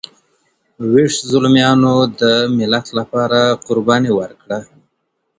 ويښ 0.93 1.13
زلميانو 1.31 1.93
د 2.19 2.21
ملت 2.57 2.85
لپاره 2.97 3.39
قرباني 3.67 4.11
ورکړه. 4.19 4.59